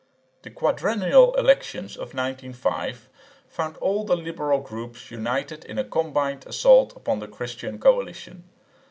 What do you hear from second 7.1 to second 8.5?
the Christian Coalition.